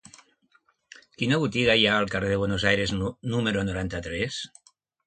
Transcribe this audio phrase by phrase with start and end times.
[1.19, 2.99] Quina botiga hi ha al carrer de Buenos Aires
[3.37, 4.43] número noranta-tres?